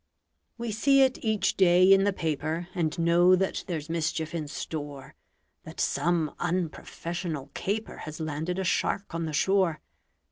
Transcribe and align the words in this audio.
We 0.57 0.71
see 0.71 1.03
it 1.03 1.23
each 1.23 1.55
day 1.57 1.93
in 1.93 2.05
the 2.05 2.11
paper, 2.11 2.67
And 2.73 2.97
know 2.97 3.35
that 3.35 3.63
there's 3.67 3.87
mischief 3.87 4.33
in 4.33 4.47
store; 4.47 5.13
That 5.63 5.79
some 5.79 6.33
unprofessional 6.39 7.51
caper 7.53 7.97
Has 7.97 8.19
landed 8.19 8.57
a 8.57 8.63
shark 8.63 9.13
on 9.13 9.25
the 9.27 9.31
shore. 9.33 9.79